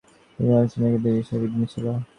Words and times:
কিন্তু 0.39 0.43
যজ্ঞানুষ্ঠানে 0.43 0.87
একটি 0.89 1.09
বিষম 1.15 1.37
বিঘ্ন 1.41 1.61
ছিল। 1.73 1.85